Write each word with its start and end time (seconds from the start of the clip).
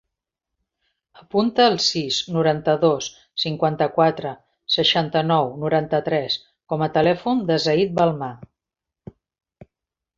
Apunta 1.23 1.67
el 1.71 1.75
sis, 1.87 2.21
noranta-dos, 2.37 3.11
cinquanta-quatre, 3.43 4.33
seixanta-nou, 4.79 5.55
noranta-tres 5.67 6.39
com 6.73 6.87
a 6.87 6.91
telèfon 6.99 7.49
del 7.51 7.67
Zayd 7.71 7.99
Belmar. 8.03 8.35